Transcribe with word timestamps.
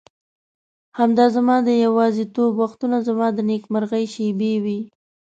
همدا 0.99 1.25
زما 1.35 1.55
د 1.63 1.69
یوازیتوب 1.85 2.51
وختونه 2.61 2.97
زما 3.07 3.27
د 3.33 3.39
نېکمرغۍ 3.49 4.05
شېبې 4.13 4.53
وې. 4.63 4.79